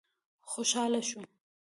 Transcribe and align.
خوشاله 0.51 1.01
شو. 1.09 1.19